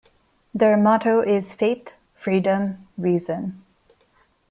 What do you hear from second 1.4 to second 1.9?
Faith,